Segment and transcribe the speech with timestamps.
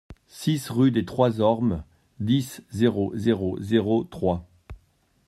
[0.25, 1.83] six rue des Trois Ormes,
[2.19, 4.47] dix, zéro zéro zéro, Troyes